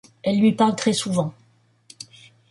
[0.23, 1.31] Elle lui parle très souvent.